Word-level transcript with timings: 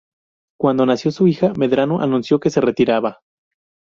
Cuando 0.59 0.87
nació 0.87 1.11
su 1.11 1.27
hija, 1.27 1.53
Medrano 1.55 2.01
anunció 2.01 2.39
que 2.39 2.49
se 2.49 2.59
retiraba. 2.59 3.21